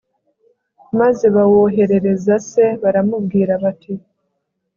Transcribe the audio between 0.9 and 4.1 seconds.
maze bawoherereza se baramubwira bati